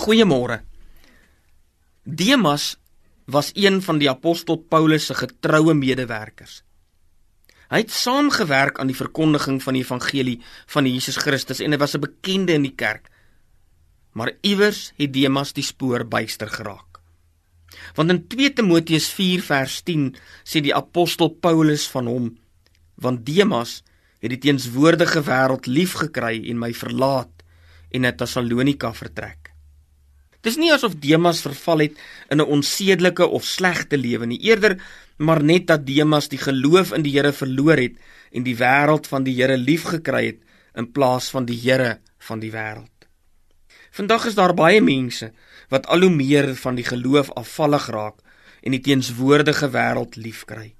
[0.00, 0.62] Goeiemôre.
[2.08, 2.78] Demas
[3.28, 6.62] was een van die apostel Paulus se getroue medewerkers.
[7.68, 10.38] Hy het saamgewerk aan die verkondiging van die evangelie
[10.72, 13.10] van Jesus Christus en hy was 'n bekende in die kerk.
[14.16, 17.00] Maar iewers het Demas die spoor byster geraak.
[17.94, 22.38] Want in 2 Timoteus 4 vers 10 sê die apostel Paulus van hom:
[22.94, 23.82] "Want Demas
[24.18, 27.44] het die teenswoordige wêreld liefgekry en my verlaat
[27.90, 29.49] en na Tessalonika vertrek."
[30.40, 31.98] Dis nie asof Demas verval het
[32.32, 34.80] in 'n onsedelike of slegte lewe nie, eerder
[35.16, 37.96] maar net dat Demas die geloof in die Here verloor het
[38.32, 40.38] en die wêreld van die Here liefgekry het
[40.74, 42.88] in plaas van die Here van die wêreld.
[43.90, 45.32] Vandag is daar baie mense
[45.68, 48.16] wat al hoe meer van die geloof afvallig raak
[48.62, 50.74] en die teenswoordige wêreld liefkry.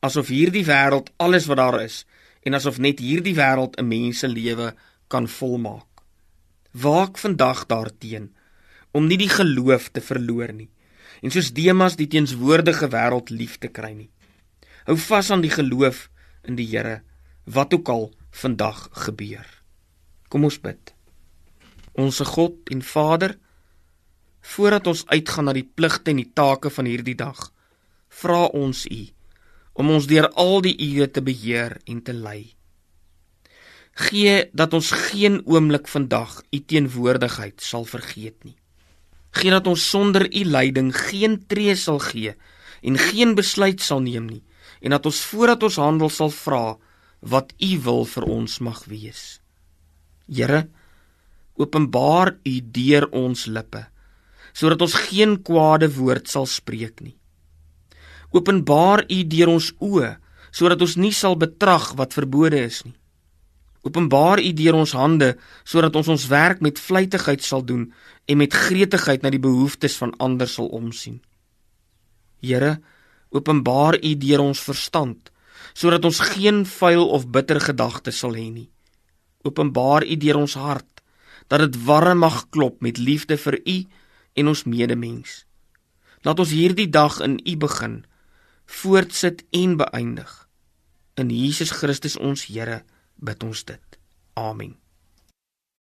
[0.00, 2.06] Asof hierdie wêreld alles wat daar is
[2.42, 4.74] en asof net hierdie wêreld 'n mens se lewe
[5.06, 5.86] kan volmaak.
[6.72, 8.37] Waak vandag daarteenoor
[8.92, 10.70] om nie die geloof te verloor nie
[11.22, 14.10] en soos Demas die teenswoordige wêreld lief te kry nie.
[14.86, 16.06] Hou vas aan die geloof
[16.46, 17.00] in die Here
[17.44, 19.46] wat ook al vandag gebeur.
[20.28, 20.92] Kom ons bid.
[21.98, 23.34] Onse God en Vader,
[24.54, 27.48] voordat ons uitgaan na die pligte en die take van hierdie dag,
[28.08, 29.02] vra ons U
[29.78, 32.54] om ons deur al die ure te beheer en te lei.
[34.08, 38.56] Gee dat ons geen oomblik vandag U teenwoordigheid sal vergeet nie.
[39.30, 42.34] Geen dat ons sonder u leiding geen tree sal gee
[42.82, 44.42] en geen besluit sal neem nie
[44.80, 46.76] en dat ons voordat ons handel sal vra
[47.20, 49.40] wat u wil vir ons mag wees.
[50.30, 50.68] Here,
[51.58, 53.86] openbaar u deur ons lippe
[54.58, 57.14] sodat ons geen kwade woord sal spreek nie.
[58.34, 60.16] Openbaar u deur ons oë
[60.50, 62.97] sodat ons nie sal betrag wat verbode is nie.
[63.88, 65.32] Openbaar U deur ons hande
[65.64, 67.86] sodat ons ons werk met vlytigheid sal doen
[68.28, 71.22] en met gretigheid na die behoeftes van ander sal omsien.
[72.44, 72.78] Here,
[73.32, 75.32] openbaar U deur ons verstand
[75.78, 78.68] sodat ons geen vuil of bitter gedagtes sal hê nie.
[79.46, 81.02] Openbaar U deur ons hart
[81.48, 83.78] dat dit warm mag klop met liefde vir U
[84.38, 85.44] en ons medemens.
[86.26, 88.02] Laat ons hierdie dag in U begin,
[88.66, 90.30] voortsit en beëindig.
[91.16, 92.82] In Jesus Christus ons Here
[93.18, 93.98] bid ons dit.
[94.38, 94.76] Amen.